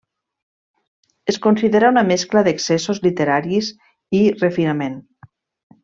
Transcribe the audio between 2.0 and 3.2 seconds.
mescla d'excessos